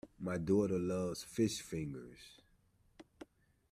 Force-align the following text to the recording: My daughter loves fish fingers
My 0.19 0.35
daughter 0.39 0.79
loves 0.79 1.21
fish 1.23 1.61
fingers 1.61 2.41